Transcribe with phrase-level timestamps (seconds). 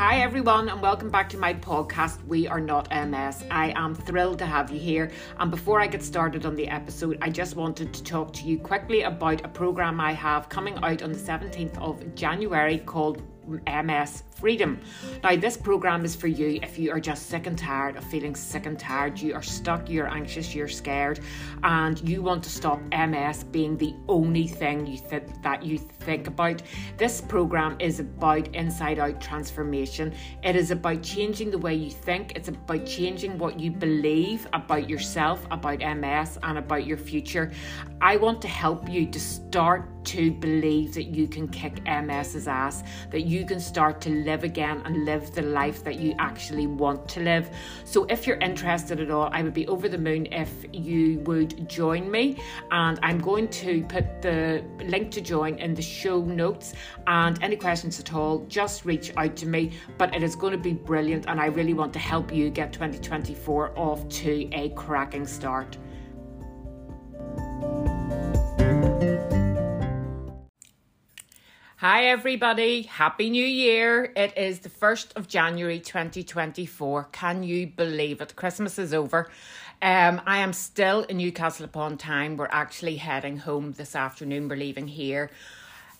[0.00, 3.44] Hi, everyone, and welcome back to my podcast, We Are Not MS.
[3.50, 5.10] I am thrilled to have you here.
[5.38, 8.58] And before I get started on the episode, I just wanted to talk to you
[8.58, 14.22] quickly about a program I have coming out on the 17th of January called MS
[14.40, 14.80] freedom.
[15.22, 18.34] Now, this program is for you if you are just sick and tired of feeling
[18.34, 21.20] sick and tired, you are stuck, you're anxious, you're scared,
[21.62, 26.26] and you want to stop MS being the only thing you th- that you think
[26.26, 26.62] about.
[26.96, 30.14] This program is about inside out transformation.
[30.42, 34.88] It is about changing the way you think, it's about changing what you believe about
[34.88, 37.52] yourself, about MS, and about your future.
[38.00, 42.82] I want to help you to start to believe that you can kick MS's ass,
[43.10, 47.08] that you can start to live again and live the life that you actually want
[47.10, 47.50] to live.
[47.84, 51.68] So, if you're interested at all, I would be over the moon if you would
[51.68, 52.40] join me.
[52.70, 56.74] And I'm going to put the link to join in the show notes.
[57.06, 59.72] And any questions at all, just reach out to me.
[59.98, 62.72] But it is going to be brilliant, and I really want to help you get
[62.72, 65.76] 2024 off to a cracking start.
[71.80, 72.82] Hi, everybody.
[72.82, 74.12] Happy New Year.
[74.14, 77.04] It is the 1st of January 2024.
[77.04, 78.36] Can you believe it?
[78.36, 79.30] Christmas is over.
[79.80, 82.36] Um, I am still in Newcastle upon Tyne.
[82.36, 84.50] We're actually heading home this afternoon.
[84.50, 85.30] We're leaving here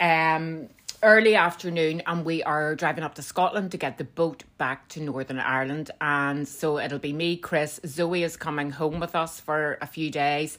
[0.00, 0.68] um,
[1.02, 5.00] early afternoon and we are driving up to Scotland to get the boat back to
[5.00, 5.90] Northern Ireland.
[6.02, 7.80] And so it'll be me, Chris.
[7.86, 10.58] Zoe is coming home with us for a few days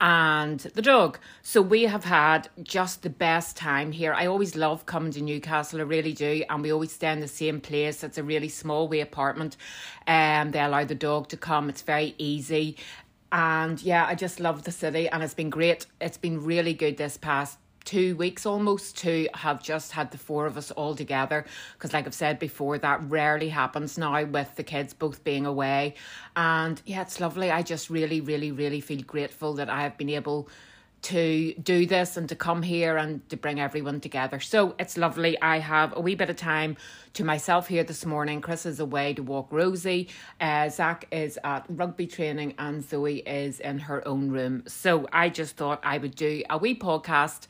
[0.00, 1.18] and the dog.
[1.42, 4.14] So we have had just the best time here.
[4.14, 6.42] I always love coming to Newcastle, I really do.
[6.48, 8.02] And we always stay in the same place.
[8.02, 9.56] It's a really small wee apartment.
[10.06, 11.68] Um, they allow the dog to come.
[11.68, 12.76] It's very easy.
[13.32, 15.86] And yeah, I just love the city and it's been great.
[16.00, 17.58] It's been really good this past
[17.90, 22.06] two weeks almost to have just had the four of us all together because like
[22.06, 25.92] i've said before that rarely happens now with the kids both being away
[26.36, 30.08] and yeah it's lovely i just really really really feel grateful that i have been
[30.08, 30.48] able
[31.02, 34.38] to do this and to come here and to bring everyone together.
[34.38, 35.40] So it's lovely.
[35.40, 36.76] I have a wee bit of time
[37.14, 38.40] to myself here this morning.
[38.40, 40.10] Chris is away to walk Rosie.
[40.40, 44.64] Uh, Zach is at rugby training and Zoe is in her own room.
[44.66, 47.46] So I just thought I would do a wee podcast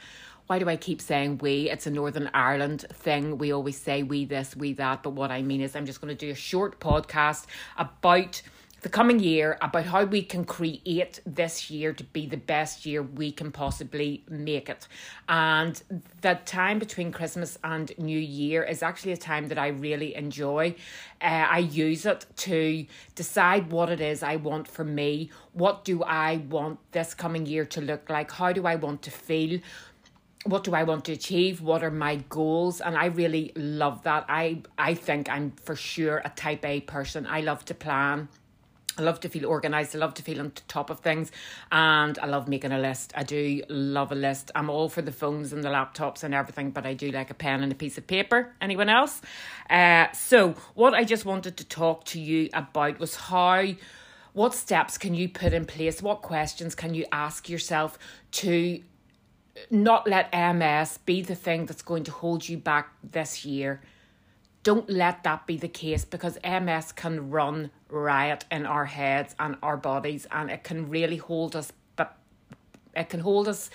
[0.51, 1.71] why do I keep saying we?
[1.71, 3.39] It's a Northern Ireland thing.
[3.39, 5.05] We always say we this, we that.
[5.05, 7.47] But what I mean is, I'm just going to do a short podcast
[7.79, 8.43] about
[8.83, 13.03] the coming year, about how we can create this year to be the best year
[13.03, 14.89] we can possibly make it.
[15.29, 15.81] And
[16.23, 20.75] the time between Christmas and New Year is actually a time that I really enjoy.
[21.21, 25.31] Uh, I use it to decide what it is I want for me.
[25.53, 28.31] What do I want this coming year to look like?
[28.31, 29.61] How do I want to feel?
[30.45, 31.61] What do I want to achieve?
[31.61, 32.81] What are my goals?
[32.81, 34.25] And I really love that.
[34.29, 37.27] I I think I'm for sure a type A person.
[37.27, 38.29] I love to plan.
[38.99, 39.95] I love to feel organized.
[39.95, 41.31] I love to feel on top of things.
[41.73, 43.13] And I love making a list.
[43.17, 44.51] I do love a list.
[44.55, 47.35] I'm all for the phones and the laptops and everything, but I do like a
[47.35, 48.53] pen and a piece of paper.
[48.61, 49.23] Anyone else?
[49.71, 53.69] Uh, so, what I just wanted to talk to you about was how,
[54.33, 56.03] what steps can you put in place?
[56.03, 57.99] What questions can you ask yourself
[58.33, 58.83] to
[59.71, 63.81] not let MS be the thing that's going to hold you back this year.
[64.63, 69.57] Don't let that be the case because MS can run riot in our heads and
[69.63, 71.73] our bodies, and it can really hold us.
[71.97, 72.17] But
[72.95, 73.71] it can hold us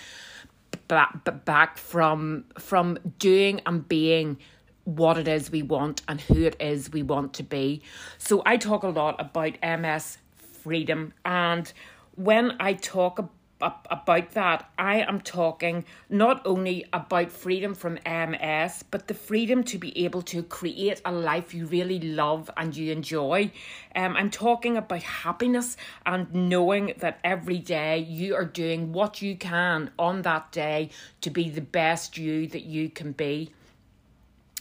[0.88, 4.38] back, back from from doing and being
[4.84, 7.82] what it is we want and who it is we want to be.
[8.20, 10.20] So I talk a lot about MS
[10.62, 11.72] freedom, and
[12.16, 18.84] when I talk about about that, I am talking not only about freedom from MS,
[18.92, 22.92] but the freedom to be able to create a life you really love and you
[22.92, 23.52] enjoy.
[23.96, 29.38] Um, I'm talking about happiness and knowing that every day you are doing what you
[29.38, 30.90] can on that day
[31.22, 33.52] to be the best you that you can be.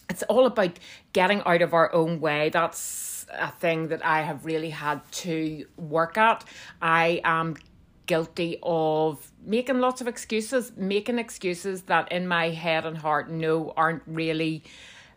[0.08, 0.79] It's all about
[1.12, 2.50] getting out of our own way.
[2.50, 6.44] That's a thing that I have really had to work at.
[6.81, 7.56] I am
[8.06, 13.73] guilty of making lots of excuses, making excuses that in my head and heart no
[13.77, 14.65] aren't really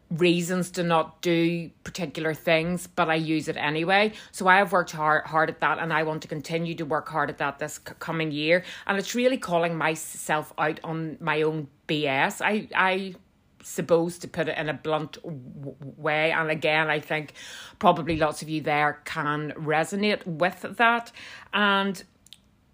[0.10, 4.14] reasons to not do particular things, but I use it anyway.
[4.32, 7.10] So I have worked hard hard at that, and I want to continue to work
[7.10, 8.64] hard at that this c- coming year.
[8.86, 12.42] And it's really calling myself out on my own BS.
[12.42, 13.16] I I
[13.64, 17.34] suppose to put it in a blunt w- way and again i think
[17.80, 21.12] probably lots of you there can resonate with that
[21.54, 22.04] and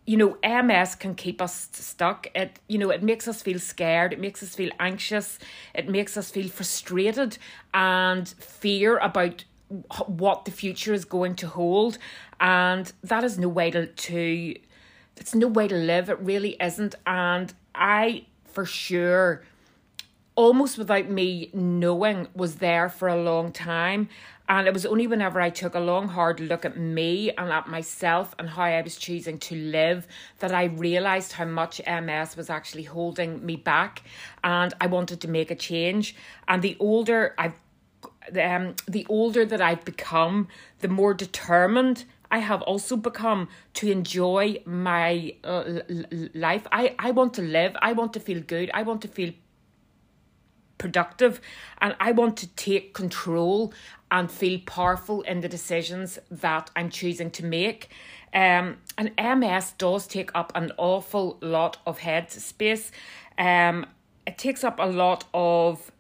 [0.05, 2.27] you know, MS can keep us stuck.
[2.35, 4.11] It, you know, it makes us feel scared.
[4.11, 5.39] It makes us feel anxious.
[5.73, 7.37] It makes us feel frustrated
[7.73, 9.45] and fear about
[10.07, 11.97] what the future is going to hold.
[12.39, 14.55] And that is no way to, to
[15.15, 16.09] it's no way to live.
[16.09, 16.95] It really isn't.
[17.07, 19.43] And I, for sure,
[20.35, 24.09] almost without me knowing, was there for a long time.
[24.49, 27.69] And it was only whenever I took a long, hard look at me and at
[27.69, 30.05] myself and how I was choosing to live
[30.39, 34.03] that I realised how much MS was actually holding me back.
[34.43, 36.15] And I wanted to make a change.
[36.47, 37.53] And the older I've
[38.41, 40.47] um, the older that I've become,
[40.79, 45.81] the more determined I have also become to enjoy my uh,
[46.33, 46.65] life.
[46.71, 47.75] I, I want to live.
[47.79, 48.71] I want to feel good.
[48.73, 49.33] I want to feel
[50.77, 51.39] productive
[51.81, 53.73] and I want to take control
[54.11, 57.89] and feel powerful in the decisions that I'm choosing to make.
[58.33, 62.91] Um, and MS does take up an awful lot of head space.
[63.37, 63.85] Um,
[64.27, 65.91] it takes up a lot of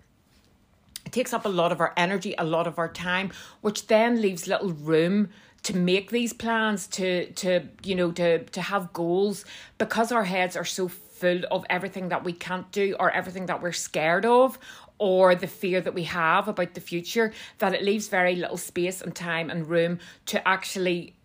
[1.13, 3.31] takes up a lot of our energy, a lot of our time,
[3.61, 5.29] which then leaves little room
[5.63, 9.45] to make these plans, to to you know to to have goals,
[9.77, 13.61] because our heads are so full of everything that we can't do or everything that
[13.61, 14.59] we're scared of
[14.97, 19.01] or the fear that we have about the future that it leaves very little space
[19.01, 21.15] and time and room to actually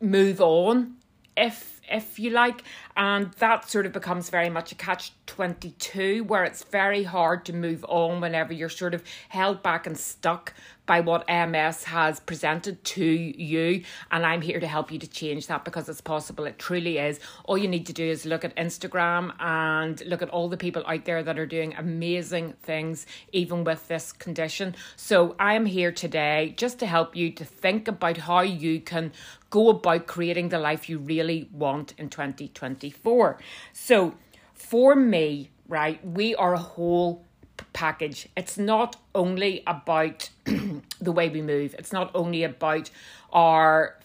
[0.00, 0.96] move on
[1.36, 2.62] if if you like
[2.96, 7.52] and that sort of becomes very much a catch 22 where it's very hard to
[7.52, 10.54] move on whenever you're sort of held back and stuck
[10.86, 13.82] by what MS has presented to you.
[14.10, 16.44] And I'm here to help you to change that because it's possible.
[16.44, 17.20] It truly is.
[17.44, 20.84] All you need to do is look at Instagram and look at all the people
[20.86, 24.74] out there that are doing amazing things, even with this condition.
[24.96, 29.12] So I am here today just to help you to think about how you can
[29.48, 33.38] go about creating the life you really want in 2024.
[33.72, 34.14] So
[34.52, 37.24] for me, right, we are a whole
[37.72, 38.28] package.
[38.36, 40.30] It's not only about
[41.00, 42.90] the way we move, it's not only about
[43.32, 43.96] our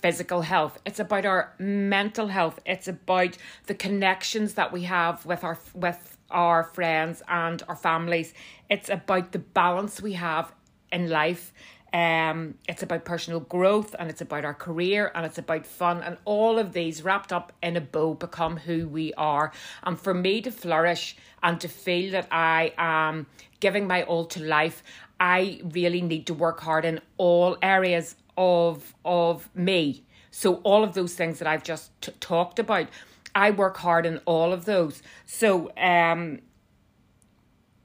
[0.00, 3.36] physical health, it's about our mental health, it's about
[3.66, 8.34] the connections that we have with our with our friends and our families.
[8.70, 10.52] It's about the balance we have
[10.90, 11.52] in life.
[11.92, 16.16] Um, it's about personal growth and it's about our career and it's about fun and
[16.24, 19.52] all of these wrapped up in a bow become who we are.
[19.82, 23.26] And for me to flourish and to feel that I am
[23.60, 24.82] giving my all to life,
[25.20, 30.04] I really need to work hard in all areas of of me.
[30.30, 32.88] So all of those things that I've just t- talked about,
[33.34, 35.02] I work hard in all of those.
[35.26, 36.40] So um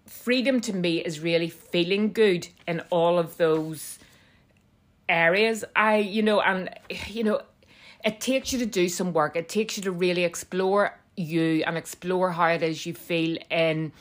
[0.09, 3.99] freedom to me is really feeling good in all of those
[5.07, 5.63] areas.
[5.75, 6.69] I, you know, and,
[7.07, 7.41] you know,
[8.03, 9.35] it takes you to do some work.
[9.35, 13.91] It takes you to really explore you and explore how it is you feel in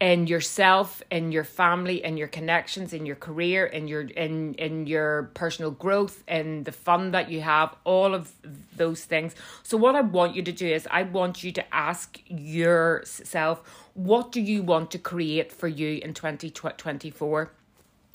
[0.00, 4.86] in yourself, in your family, in your connections, in your career, in your in in
[4.86, 8.32] your personal growth, in the fun that you have, all of
[8.76, 9.34] those things.
[9.64, 13.62] So what I want you to do is I want you to ask yourself,
[13.94, 17.52] what do you want to create for you in 2024?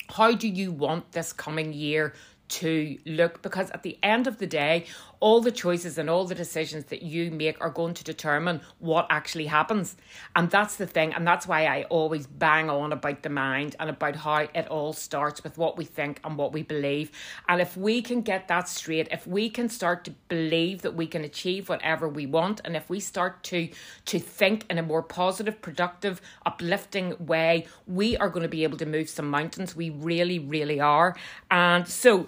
[0.08, 2.14] How do you want this coming year
[2.46, 4.86] to look because at the end of the day
[5.20, 9.06] all the choices and all the decisions that you make are going to determine what
[9.10, 9.96] actually happens.
[10.36, 13.90] And that's the thing and that's why I always bang on about the mind and
[13.90, 17.10] about how it all starts with what we think and what we believe.
[17.48, 21.06] And if we can get that straight if we can start to believe that we
[21.06, 23.68] can achieve whatever we want and if we start to
[24.06, 28.78] to think in a more positive productive uplifting way we are going to be able
[28.78, 29.76] to move some mountains.
[29.76, 31.16] We really really are.
[31.50, 32.26] And so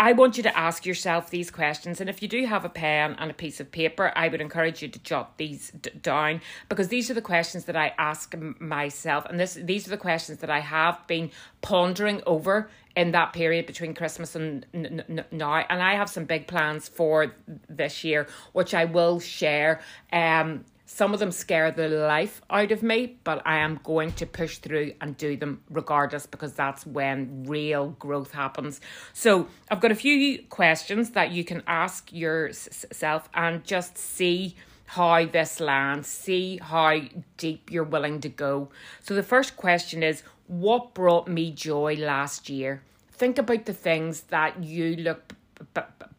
[0.00, 2.00] I want you to ask yourself these questions.
[2.00, 4.80] And if you do have a pen and a piece of paper, I would encourage
[4.80, 9.26] you to jot these d- down because these are the questions that I ask myself.
[9.26, 13.66] And this, these are the questions that I have been pondering over in that period
[13.66, 15.54] between Christmas and n- n- now.
[15.68, 17.34] And I have some big plans for
[17.68, 19.80] this year, which I will share.
[20.12, 24.24] Um, some of them scare the life out of me, but I am going to
[24.24, 28.80] push through and do them regardless because that's when real growth happens.
[29.12, 35.26] So, I've got a few questions that you can ask yourself and just see how
[35.26, 37.02] this lands, see how
[37.36, 38.70] deep you're willing to go.
[39.02, 42.82] So, the first question is What brought me joy last year?
[43.12, 45.34] Think about the things that you look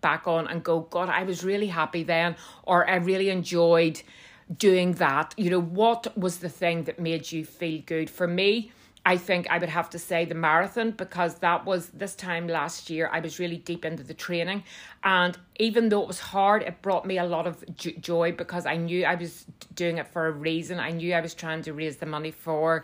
[0.01, 4.03] back on and go, God, I was really happy then, or I really enjoyed
[4.57, 5.33] doing that?
[5.37, 8.09] You know, what was the thing that made you feel good?
[8.09, 8.71] For me,
[9.05, 12.89] I think I would have to say the marathon because that was this time last
[12.89, 13.09] year.
[13.11, 14.63] I was really deep into the training,
[15.03, 18.75] and even though it was hard, it brought me a lot of joy because I
[18.75, 20.79] knew I was doing it for a reason.
[20.79, 22.83] I knew I was trying to raise the money for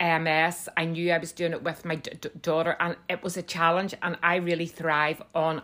[0.00, 0.68] MS.
[0.76, 3.94] I knew I was doing it with my d- daughter, and it was a challenge.
[4.02, 5.60] And I really thrive on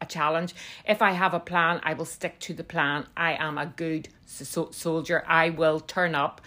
[0.00, 0.54] a challenge.
[0.86, 3.06] If I have a plan, I will stick to the plan.
[3.16, 5.24] I am a good so- soldier.
[5.26, 6.40] I will turn up.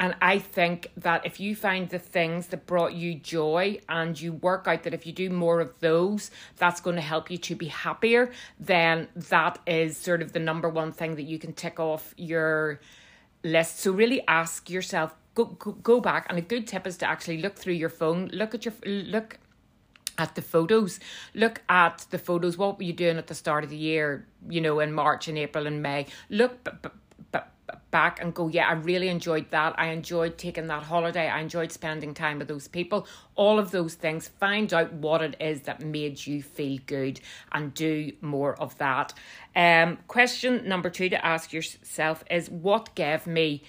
[0.00, 4.32] And I think that if you find the things that brought you joy and you
[4.32, 7.54] work out that if you do more of those, that's going to help you to
[7.54, 11.78] be happier, then that is sort of the number one thing that you can tick
[11.78, 12.80] off your
[13.44, 13.80] list.
[13.80, 16.26] So really ask yourself, go, go, go back.
[16.28, 19.38] And a good tip is to actually look through your phone, look at your, look
[20.18, 21.00] at the photos.
[21.34, 22.56] Look at the photos.
[22.56, 25.38] What were you doing at the start of the year, you know, in March and
[25.38, 26.06] April and May?
[26.30, 26.88] Look b- b-
[27.32, 27.38] b-
[27.90, 29.74] back and go, yeah, I really enjoyed that.
[29.78, 31.28] I enjoyed taking that holiday.
[31.28, 33.06] I enjoyed spending time with those people.
[33.34, 34.28] All of those things.
[34.28, 37.20] Find out what it is that made you feel good
[37.52, 39.14] and do more of that.
[39.56, 43.62] Um, question number two to ask yourself is what gave me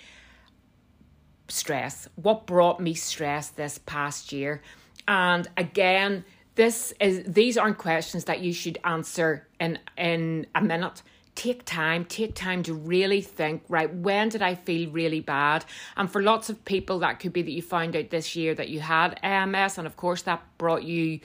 [1.47, 2.09] stress?
[2.15, 4.61] What brought me stress this past year?
[5.07, 11.01] And again, this is these aren't questions that you should answer in in a minute.
[11.35, 15.65] Take time take time to really think right when did i feel really bad?
[15.97, 18.69] And for lots of people that could be that you found out this year that
[18.69, 21.19] you had MS, and of course that brought you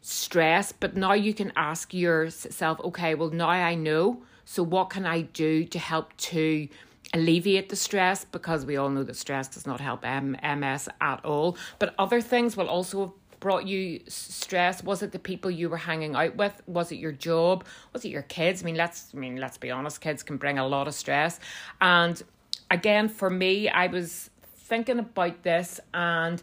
[0.00, 5.06] stress but now you can ask yourself okay well now i know so what can
[5.06, 6.66] i do to help to
[7.14, 8.24] alleviate the stress?
[8.24, 11.56] Because we all know that stress does not help ms at all.
[11.78, 14.84] But other things will also brought you stress?
[14.84, 16.62] Was it the people you were hanging out with?
[16.68, 17.64] Was it your job?
[17.92, 18.62] Was it your kids?
[18.62, 21.40] I mean, let's I mean, let's be honest, kids can bring a lot of stress.
[21.80, 22.22] And
[22.70, 26.40] again, for me, I was thinking about this and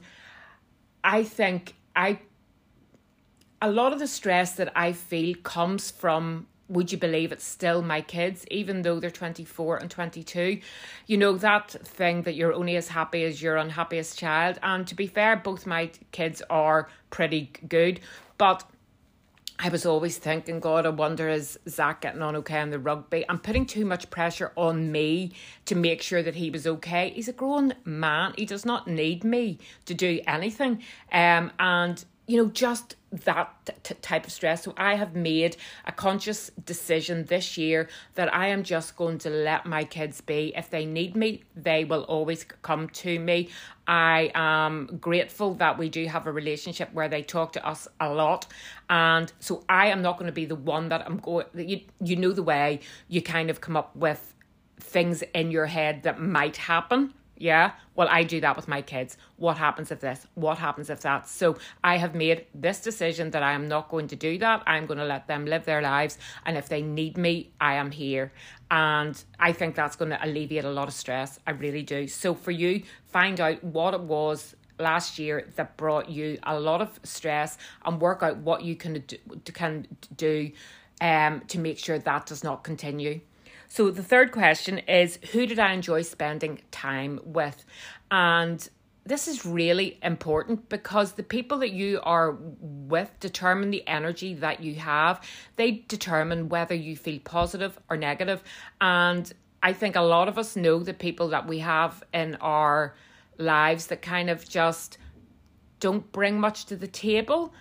[1.02, 2.20] I think I
[3.62, 7.82] a lot of the stress that I feel comes from would you believe it's still
[7.82, 10.62] my kids, even though they're 24 and 22?
[11.08, 14.60] You know, that thing that you're only as happy as your unhappiest child.
[14.62, 18.00] And to be fair, both my kids are pretty good.
[18.38, 18.64] But
[19.62, 23.26] I was always thinking, God, I wonder is Zach getting on okay in the rugby?
[23.28, 25.34] I'm putting too much pressure on me
[25.66, 27.10] to make sure that he was okay.
[27.10, 28.34] He's a grown man.
[28.38, 30.82] He does not need me to do anything.
[31.12, 33.52] Um, and you know, just that
[33.84, 34.64] t- type of stress.
[34.64, 39.32] So I have made a conscious decision this year that I am just going to
[39.32, 40.54] let my kids be.
[40.56, 43.50] If they need me, they will always come to me.
[43.88, 48.14] I am grateful that we do have a relationship where they talk to us a
[48.14, 48.46] lot.
[48.92, 51.82] And so I am not going to be the one that I'm going, that you,
[52.00, 54.36] you know, the way you kind of come up with
[54.80, 57.72] things in your head that might happen yeah.
[57.96, 59.18] Well, I do that with my kids.
[59.38, 60.28] What happens if this?
[60.36, 61.28] What happens if that?
[61.28, 64.62] So I have made this decision that I am not going to do that.
[64.68, 66.18] I'm going to let them live their lives.
[66.46, 68.32] And if they need me, I am here.
[68.70, 71.40] And I think that's going to alleviate a lot of stress.
[71.48, 72.08] I really do.
[72.08, 76.82] So for you, find out what it was last year that brought you a lot
[76.82, 79.18] of stress and work out what you can do,
[79.54, 80.52] can do
[81.02, 83.22] um, to make sure that does not continue.
[83.70, 87.64] So the third question is who did I enjoy spending time with?
[88.12, 88.68] And
[89.06, 94.62] this is really important because the people that you are with determine the energy that
[94.62, 95.24] you have.
[95.56, 98.44] They determine whether you feel positive or negative.
[98.82, 102.96] And I think a lot of us know the people that we have in our
[103.38, 104.98] lives that kind of just
[105.80, 107.54] don't bring much to the table.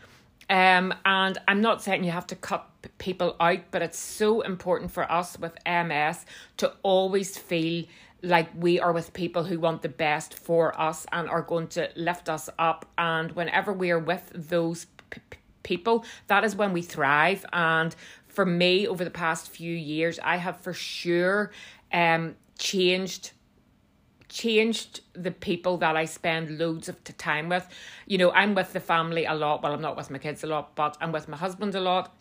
[0.50, 4.90] Um, and I'm not saying you have to cut people out, but it's so important
[4.90, 6.24] for us with MS
[6.58, 7.84] to always feel
[8.22, 11.90] like we are with people who want the best for us and are going to
[11.94, 12.86] lift us up.
[12.96, 15.20] And whenever we are with those p-
[15.62, 17.44] people, that is when we thrive.
[17.52, 17.94] And
[18.26, 21.52] for me, over the past few years, I have for sure
[21.92, 23.32] um, changed
[24.28, 27.66] changed the people that I spend loads of time with.
[28.06, 29.62] You know, I'm with the family a lot.
[29.62, 32.14] Well, I'm not with my kids a lot, but I'm with my husband a lot.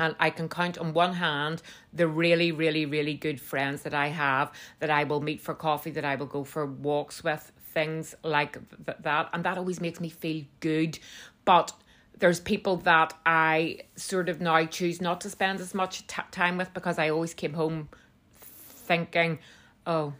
[0.00, 1.60] And I can count on one hand
[1.92, 5.90] the really, really, really good friends that I have that I will meet for coffee,
[5.90, 8.54] that I will go for walks with, things like
[8.86, 9.28] th- that.
[9.34, 10.98] And that always makes me feel good.
[11.44, 11.74] But
[12.18, 16.56] there's people that I sort of now choose not to spend as much t- time
[16.56, 17.90] with because I always came home
[18.40, 19.38] thinking,
[19.86, 20.14] oh,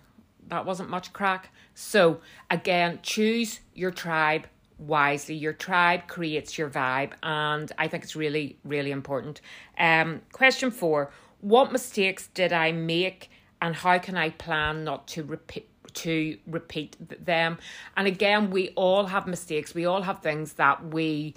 [0.49, 1.49] that wasn't much crack.
[1.75, 2.21] So,
[2.51, 4.47] again, choose your tribe
[4.81, 5.35] wisely.
[5.35, 9.41] Your tribe creates your vibe, and I think it's really, really important.
[9.79, 11.11] Um, question four
[11.41, 13.31] What mistakes did I make,
[13.63, 15.67] and how can I plan not to repeat?
[15.93, 17.59] to repeat them.
[17.97, 19.75] And again, we all have mistakes.
[19.75, 21.35] We all have things that we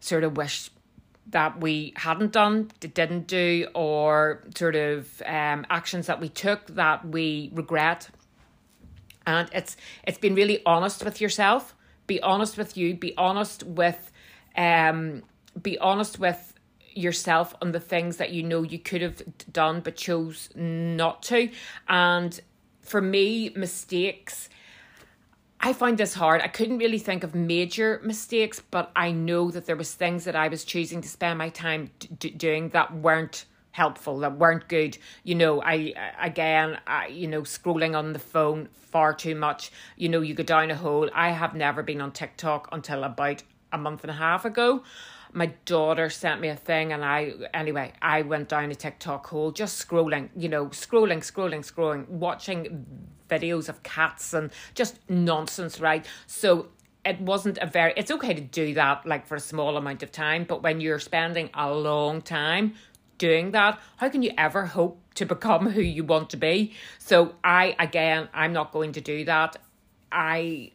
[0.00, 0.70] sort of wish
[1.28, 7.06] that we hadn't done, didn't do, or sort of um, actions that we took that
[7.06, 8.10] we regret.
[9.26, 11.74] And it's it's been really honest with yourself.
[12.06, 12.94] Be honest with you.
[12.94, 14.12] Be honest with,
[14.56, 15.22] um,
[15.60, 16.54] be honest with
[16.94, 21.50] yourself on the things that you know you could have done but chose not to.
[21.88, 22.40] And
[22.82, 24.48] for me, mistakes
[25.64, 26.42] I find this hard.
[26.42, 30.36] I couldn't really think of major mistakes, but I know that there was things that
[30.36, 34.96] I was choosing to spend my time d- doing that weren't helpful, that weren't good.
[35.24, 39.72] You know, I again, I, you know, scrolling on the phone far too much.
[39.96, 41.10] You know, you go down a hole.
[41.12, 44.84] I have never been on TikTok until about a month and a half ago
[45.34, 49.50] my daughter sent me a thing and I anyway I went down a TikTok hole
[49.50, 52.86] just scrolling you know scrolling scrolling scrolling watching
[53.28, 56.68] videos of cats and just nonsense right so
[57.04, 60.12] it wasn't a very it's okay to do that like for a small amount of
[60.12, 62.74] time but when you're spending a long time
[63.18, 67.34] doing that how can you ever hope to become who you want to be so
[67.42, 69.56] I again I'm not going to do that
[70.10, 70.72] I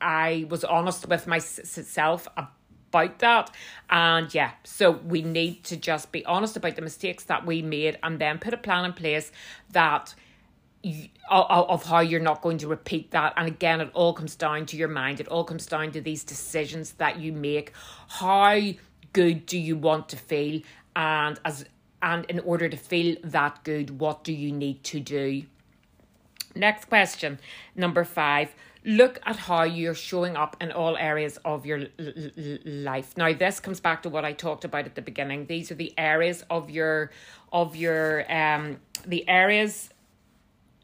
[0.00, 3.50] I was honest with myself about that.
[3.90, 7.98] And yeah, so we need to just be honest about the mistakes that we made
[8.02, 9.32] and then put a plan in place
[9.72, 10.14] that
[10.82, 13.34] you, of how you're not going to repeat that.
[13.36, 15.20] And again, it all comes down to your mind.
[15.20, 17.72] It all comes down to these decisions that you make.
[18.08, 18.60] How
[19.12, 20.62] good do you want to feel?
[20.98, 21.64] And as
[22.02, 25.44] and in order to feel that good, what do you need to do?
[26.54, 27.38] Next question,
[27.76, 28.52] number five.
[28.84, 33.16] Look at how you're showing up in all areas of your l- l- life.
[33.16, 35.46] Now this comes back to what i talked about at the beginning.
[35.46, 37.10] These are the areas of your
[37.52, 39.90] of your um the areas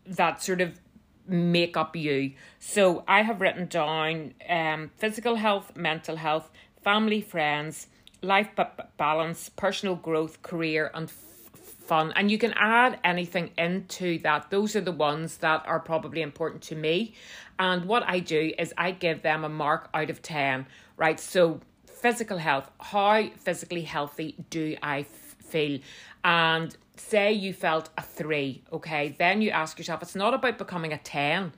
[0.06, 0.78] that sort of
[1.26, 2.33] make up you.
[2.61, 6.50] So i have written down um physical health mental health
[6.85, 7.88] family friends
[8.24, 8.48] life
[8.96, 12.12] balance personal growth career and fun.
[12.16, 14.50] And you can add anything into that.
[14.50, 17.14] Those are the ones that are probably important to me.
[17.58, 20.66] And what i do is i give them a mark out of 10
[20.96, 21.18] right?
[21.18, 22.70] So physical health.
[22.80, 25.80] How physically healthy do i f- feel?
[26.24, 29.14] And say you felt a 3 okay?
[29.18, 31.52] Then you ask yourself it's not about becoming a 10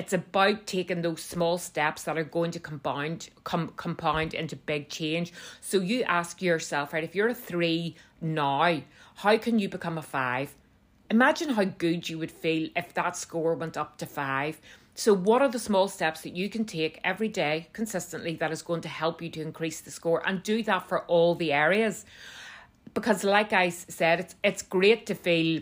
[0.00, 4.88] it's about taking those small steps that are going to compound com- compound into big
[4.88, 5.30] change.
[5.60, 8.80] So you ask yourself, right, if you're a three now,
[9.16, 10.54] how can you become a five?
[11.10, 14.58] Imagine how good you would feel if that score went up to five.
[14.94, 18.62] So, what are the small steps that you can take every day consistently that is
[18.62, 22.06] going to help you to increase the score and do that for all the areas?
[22.94, 25.60] Because, like I said, it's it's great to feel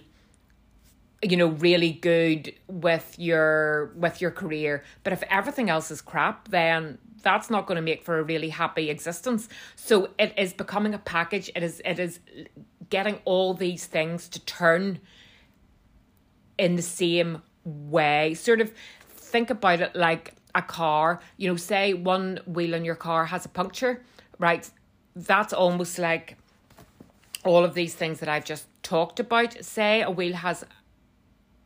[1.23, 4.85] you know really good with your with your career.
[5.05, 8.51] But if everything else is crap then that's not going to make for a really
[8.51, 9.49] happy existence.
[9.75, 11.51] So it is becoming a package.
[11.57, 12.21] It is it is
[12.91, 15.01] getting all these things to turn
[16.57, 18.35] in the same way.
[18.35, 18.73] Sort of
[19.09, 21.21] think about it like a car.
[21.37, 24.03] You know say one wheel in your car has a puncture
[24.39, 24.69] right?
[25.15, 26.37] That's almost like
[27.45, 29.65] all of these things that I've just talked about.
[29.65, 30.65] Say a wheel has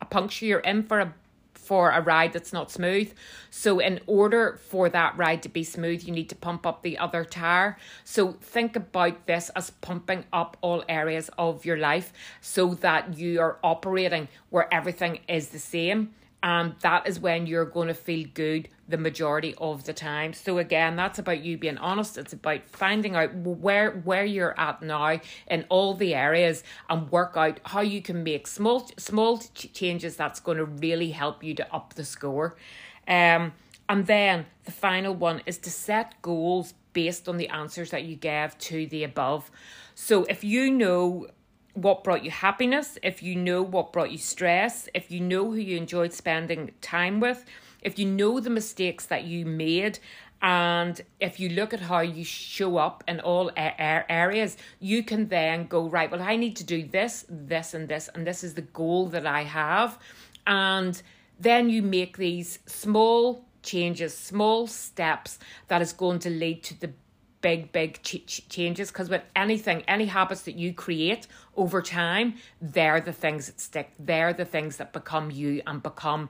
[0.05, 1.13] puncture, you're in for a
[1.53, 3.13] for a ride that's not smooth.
[3.49, 6.97] So, in order for that ride to be smooth, you need to pump up the
[6.97, 7.77] other tire.
[8.03, 12.11] So, think about this as pumping up all areas of your life
[12.41, 16.13] so that you are operating where everything is the same
[16.43, 20.33] and that is when you're going to feel good the majority of the time.
[20.33, 22.17] So again that's about you being honest.
[22.17, 27.33] It's about finding out where where you're at now in all the areas and work
[27.35, 31.73] out how you can make small small changes that's going to really help you to
[31.73, 32.55] up the score.
[33.07, 33.53] Um
[33.89, 38.15] and then the final one is to set goals based on the answers that you
[38.15, 39.51] gave to the above.
[39.95, 41.27] So if you know
[41.73, 45.57] what brought you happiness, if you know what brought you stress, if you know who
[45.57, 47.45] you enjoyed spending time with,
[47.83, 49.99] if you know the mistakes that you made,
[50.41, 55.67] and if you look at how you show up in all areas, you can then
[55.67, 58.61] go, right, well, I need to do this, this, and this, and this is the
[58.61, 59.97] goal that I have.
[60.45, 61.01] And
[61.39, 66.91] then you make these small changes, small steps that is going to lead to the
[67.39, 73.01] big, big ch- changes because with anything, any habits that you create over time, they're
[73.01, 73.93] the things that stick.
[73.99, 76.29] They're the things that become you and become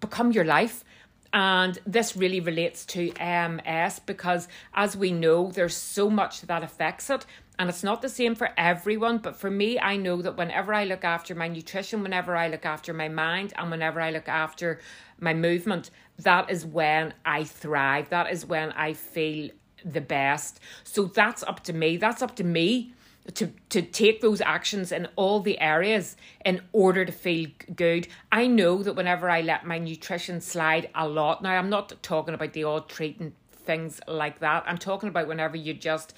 [0.00, 0.84] become your life.
[1.32, 6.62] And this really relates to um, MS because, as we know, there's so much that
[6.62, 7.26] affects it.
[7.58, 10.84] And it's not the same for everyone, but for me, I know that whenever I
[10.84, 14.78] look after my nutrition, whenever I look after my mind, and whenever I look after
[15.18, 18.10] my movement, that is when I thrive.
[18.10, 19.50] That is when I feel
[19.84, 20.60] the best.
[20.84, 21.96] So that's up to me.
[21.96, 22.94] That's up to me
[23.34, 28.08] to to take those actions in all the areas in order to feel good.
[28.32, 32.34] I know that whenever I let my nutrition slide a lot, now I'm not talking
[32.34, 34.64] about the odd treating things like that.
[34.66, 36.14] I'm talking about whenever you just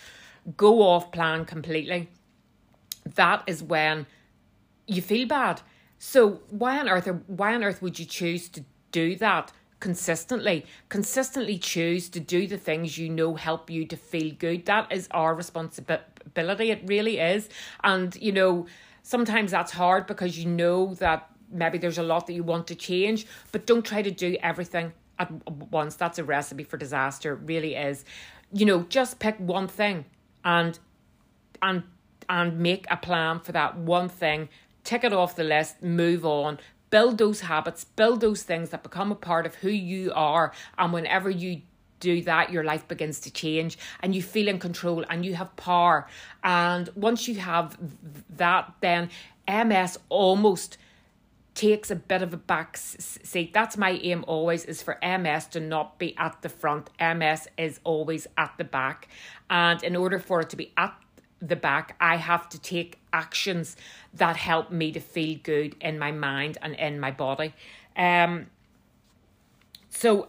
[0.56, 2.08] go off plan completely.
[3.14, 4.06] That is when
[4.86, 5.62] you feel bad.
[5.98, 9.52] So why on earth why on earth would you choose to do that?
[9.80, 14.92] consistently consistently choose to do the things you know help you to feel good that
[14.92, 16.70] is our responsibility ability.
[16.70, 17.48] It really is.
[17.82, 18.66] And, you know,
[19.02, 22.74] sometimes that's hard because you know that maybe there's a lot that you want to
[22.74, 25.30] change, but don't try to do everything at
[25.70, 25.96] once.
[25.96, 28.04] That's a recipe for disaster, really is.
[28.52, 30.06] You know, just pick one thing
[30.44, 30.78] and
[31.62, 31.82] and
[32.28, 34.48] and make a plan for that one thing,
[34.84, 36.58] tick it off the list, move on,
[36.90, 40.52] build those habits, build those things that become a part of who you are.
[40.78, 41.62] And whenever you
[42.00, 45.54] do that, your life begins to change and you feel in control and you have
[45.56, 46.06] power.
[46.42, 47.78] And once you have
[48.36, 49.10] that, then
[49.48, 50.78] MS almost
[51.54, 53.52] takes a bit of a back seat.
[53.52, 56.90] That's my aim always is for MS to not be at the front.
[57.00, 59.08] MS is always at the back.
[59.48, 60.94] And in order for it to be at
[61.42, 63.76] the back, I have to take actions
[64.14, 67.54] that help me to feel good in my mind and in my body.
[67.96, 68.46] Um
[69.88, 70.28] so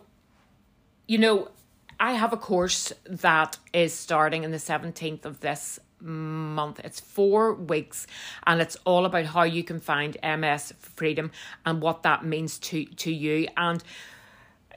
[1.08, 1.50] you know,
[2.02, 6.80] I have a course that is starting in the 17th of this month.
[6.84, 8.08] It's four weeks
[8.48, 11.30] and it's all about how you can find MS freedom
[11.64, 13.48] and what that means to, to you.
[13.56, 13.84] And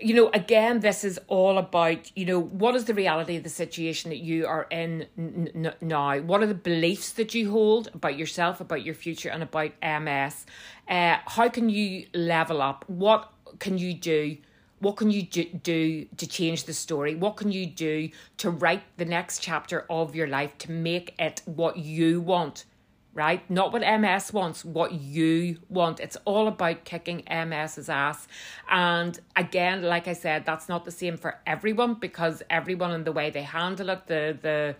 [0.02, 3.48] you know, again, this is all about, you know, what is the reality of the
[3.48, 6.18] situation that you are in n- now?
[6.18, 10.44] What are the beliefs that you hold about yourself, about your future, and about MS?
[10.88, 12.84] Uh, how can you level up?
[12.88, 14.36] What can you do?
[14.84, 17.14] What can you do to change the story?
[17.14, 21.40] What can you do to write the next chapter of your life to make it
[21.46, 22.66] what you want?
[23.14, 23.48] Right?
[23.48, 26.00] Not what MS wants, what you want.
[26.00, 28.28] It's all about kicking MS's ass.
[28.68, 33.12] And again, like I said, that's not the same for everyone because everyone and the
[33.12, 34.76] way they handle it, the the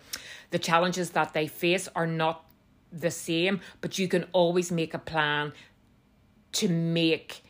[0.51, 2.45] the challenges that they face are not
[2.93, 5.55] the same, but you can always make a plan
[6.53, 7.43] to make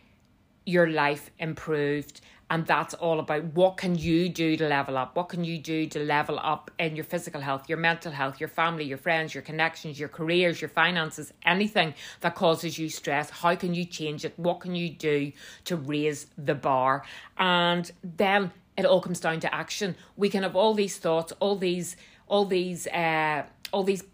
[0.67, 5.17] your life improved and that's all about what can you do to level up?
[5.17, 8.49] What can you do to level up in your physical health your mental health your
[8.49, 13.31] family your friends your connections your careers your finances anything that causes you stress?
[13.31, 14.35] How can you change it?
[14.39, 15.33] What can you do
[15.65, 17.05] to raise the bar?
[17.39, 19.97] And then it all comes down to action.
[20.17, 21.97] We can have all these thoughts all these
[22.29, 24.05] all these uh all these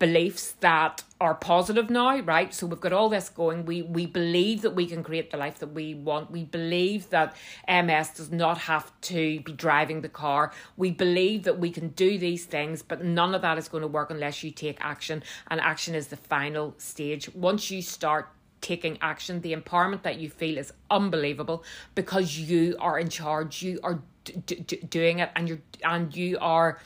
[0.00, 2.52] beliefs that are positive now, right?
[2.52, 3.66] So we've got all this going.
[3.66, 6.32] We we believe that we can create the life that we want.
[6.32, 7.36] We believe that
[7.68, 10.52] MS does not have to be driving the car.
[10.76, 13.88] We believe that we can do these things, but none of that is going to
[13.88, 15.22] work unless you take action.
[15.48, 17.32] And action is the final stage.
[17.34, 18.30] Once you start
[18.62, 21.62] taking action, the empowerment that you feel is unbelievable
[21.94, 23.62] because you are in charge.
[23.62, 26.78] You are d- d- doing it, and you're and you are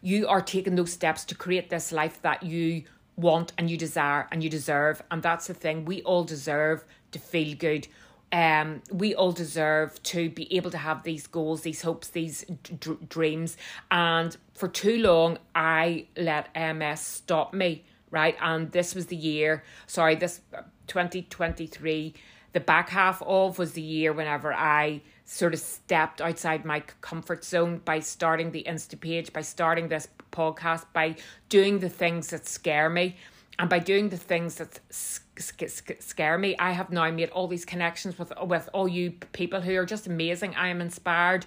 [0.00, 2.84] you are taking those steps to create this life that you
[3.16, 5.02] want and you desire and you deserve.
[5.10, 5.84] And that's the thing.
[5.84, 7.88] We all deserve to feel good.
[8.30, 12.44] Um, we all deserve to be able to have these goals, these hopes, these
[12.78, 13.56] d- dreams.
[13.90, 18.36] And for too long, I let MS stop me, right?
[18.40, 20.42] And this was the year, sorry, this
[20.88, 22.14] 2023,
[22.52, 27.44] the back half of was the year whenever I sort of stepped outside my comfort
[27.44, 31.16] zone by starting the Insta page, by starting this podcast, by
[31.50, 33.16] doing the things that scare me.
[33.60, 38.16] And by doing the things that scare me, I have now made all these connections
[38.16, 40.54] with with all you people who are just amazing.
[40.54, 41.44] I am inspired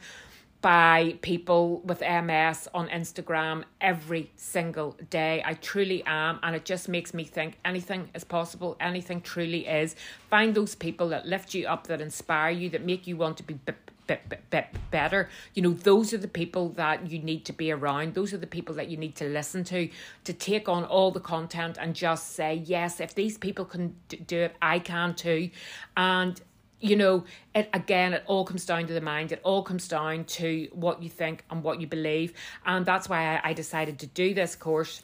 [0.62, 5.42] by people with MS on Instagram every single day.
[5.44, 6.40] I truly am.
[6.44, 9.96] And it just makes me think anything is possible, anything truly is.
[10.30, 13.44] Find those people that lift you up, that inspire you, that make you want to
[13.44, 13.74] be b-
[14.08, 14.16] b-
[14.52, 15.30] b- better.
[15.56, 18.14] You know, those are the people that you need to be around.
[18.14, 19.90] Those are the people that you need to listen to,
[20.26, 23.96] to take on all the content and just say, yes, if these people can
[24.28, 25.50] do it, I can too.
[25.98, 26.40] And
[26.82, 29.32] you know, it again, it all comes down to the mind.
[29.32, 32.34] It all comes down to what you think and what you believe.
[32.66, 35.04] And that's why I, I decided to do this course.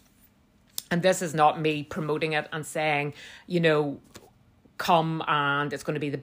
[0.90, 3.13] And this is not me promoting it and saying,
[3.46, 4.00] you know,
[4.78, 6.22] come and it's going to be the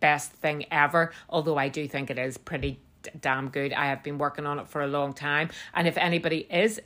[0.00, 2.80] best thing ever, although I do think it is pretty
[3.20, 3.72] damn good.
[3.72, 5.50] I have been working on it for a long time.
[5.74, 6.80] And if anybody is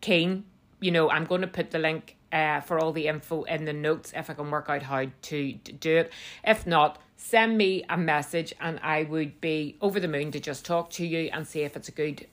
[0.00, 0.44] keen,
[0.80, 3.72] you know, I'm going to put the link uh, for all the info in the
[3.72, 6.12] notes if I can work out how to do it.
[6.44, 10.64] If not, send me a message and I would be over the moon to just
[10.64, 12.26] talk to you and see if it's a good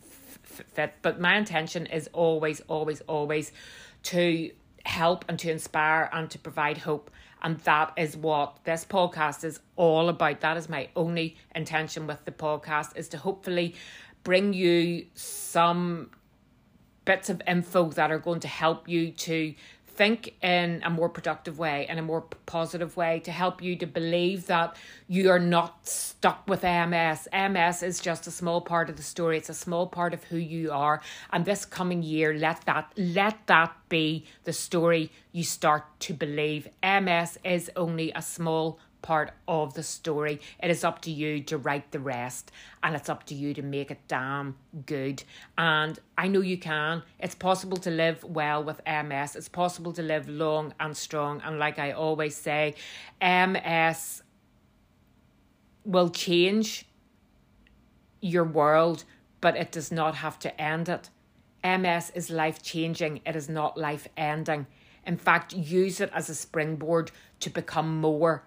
[0.43, 0.93] fit.
[1.01, 3.51] But my intention is always, always, always
[4.03, 4.51] to
[4.85, 7.09] help and to inspire and to provide hope.
[7.41, 10.41] And that is what this podcast is all about.
[10.41, 13.75] That is my only intention with the podcast is to hopefully
[14.23, 16.09] bring you some
[17.05, 19.53] bits of info that are going to help you to
[19.95, 23.85] think in a more productive way, in a more positive way, to help you to
[23.85, 24.75] believe that
[25.07, 27.27] you are not stuck with MS.
[27.31, 29.37] MS is just a small part of the story.
[29.37, 31.01] It's a small part of who you are.
[31.31, 36.67] And this coming year, let that let that be the story you start to believe.
[36.83, 40.41] MS is only a small part of the story.
[40.63, 43.61] It is up to you to write the rest and it's up to you to
[43.61, 44.55] make it damn
[44.87, 45.23] good.
[45.55, 47.03] And I know you can.
[47.19, 51.41] It's possible to live well with MS, it's possible to live long and strong.
[51.45, 52.73] And like I always say,
[53.21, 54.23] MS
[55.85, 56.85] will change
[58.21, 59.03] your world,
[59.41, 61.09] but it does not have to end it.
[61.63, 64.65] MS is life changing, it is not life ending.
[65.05, 67.11] In fact, use it as a springboard
[67.41, 68.43] to become more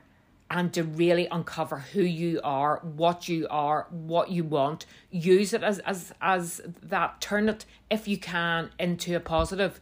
[0.50, 4.86] and to really uncover who you are, what you are, what you want.
[5.10, 7.20] Use it as as as that.
[7.20, 9.80] Turn it if you can into a positive.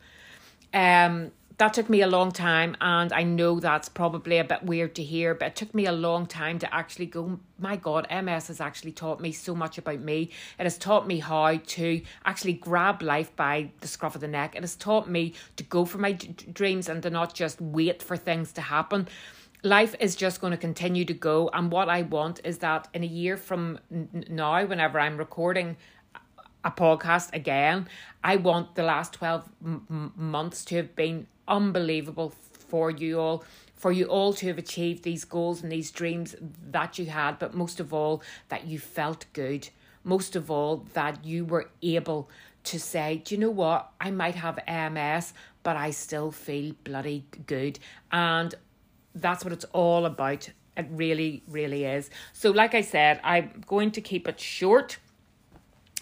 [0.72, 4.96] Um, that took me a long time, and I know that's probably a bit weird
[4.96, 7.38] to hear, but it took me a long time to actually go.
[7.61, 10.31] My God, MS has actually taught me so much about me.
[10.59, 14.57] It has taught me how to actually grab life by the scruff of the neck.
[14.57, 18.03] It has taught me to go for my d- dreams and to not just wait
[18.03, 19.07] for things to happen
[19.64, 21.50] life is just going to continue to go.
[21.53, 25.77] And what I want is that in a year from now, whenever I'm recording
[26.62, 27.88] a podcast again,
[28.22, 33.44] I want the last 12 m- months to have been unbelievable for you all.
[33.74, 36.37] For you all to have achieved these goals and these dreams
[36.70, 39.68] that you had, but most of all, that you felt good.
[40.05, 42.31] Most of all, that you were able
[42.64, 43.90] to say, Do you know what?
[44.00, 47.79] I might have MS, but I still feel bloody good.
[48.11, 48.55] And
[49.14, 50.48] that's what it's all about.
[50.77, 52.11] It really, really is.
[52.33, 54.98] So, like I said, I'm going to keep it short.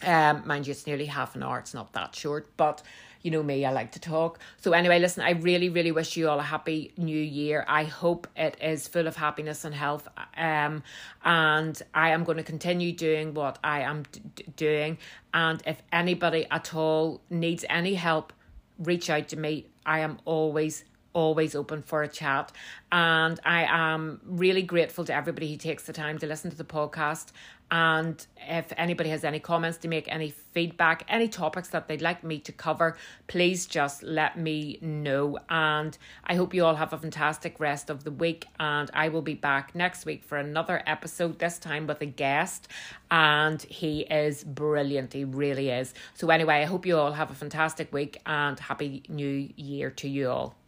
[0.03, 1.59] Um, mind you, it's nearly half an hour.
[1.59, 2.83] It's not that short, but
[3.23, 4.39] you know me, I like to talk.
[4.57, 7.65] So, anyway, listen, I really, really wish you all a happy new year.
[7.69, 10.09] I hope it is full of happiness and health.
[10.37, 10.83] Um,
[11.25, 14.99] and I am going to continue doing what I am d- doing.
[15.33, 18.33] And if anybody at all needs any help,
[18.79, 19.67] reach out to me.
[19.87, 22.53] I am always always open for a chat.
[22.91, 26.65] And I am really grateful to everybody who takes the time to listen to the
[26.65, 27.33] podcast.
[27.73, 32.23] And if anybody has any comments to make, any feedback, any topics that they'd like
[32.23, 32.99] me to cover,
[33.29, 35.39] please just let me know.
[35.49, 38.47] And I hope you all have a fantastic rest of the week.
[38.61, 42.69] And I will be back next week for another episode, this time with a guest.
[43.11, 45.15] And he is brilliant.
[45.15, 45.95] He really is.
[46.13, 50.09] So, anyway, I hope you all have a fantastic week and happy new year to
[50.09, 50.62] you all.